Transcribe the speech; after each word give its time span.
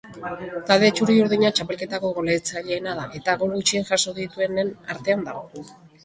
Talde 0.69 0.87
txuriurdina 0.99 1.49
txapelketako 1.57 2.09
goleatzaileena 2.15 2.93
da, 2.99 3.03
eta 3.19 3.35
gol 3.41 3.53
gutxien 3.57 3.85
jaso 3.91 4.15
dituenen 4.21 4.73
artean 4.95 5.27
dago. 5.29 5.63